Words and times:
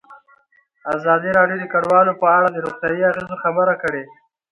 ازادي 0.95 1.29
راډیو 1.37 1.57
د 1.61 1.65
کډوال 1.73 2.07
په 2.21 2.27
اړه 2.37 2.47
د 2.51 2.57
روغتیایي 2.65 3.03
اغېزو 3.11 3.35
خبره 3.43 3.73
کړې. 3.83 4.03